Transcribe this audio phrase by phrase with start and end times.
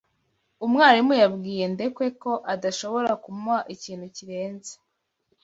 [0.65, 4.73] Umwarimu yabwiye Ndekwe ko adashobora kumuha ikintu kirenze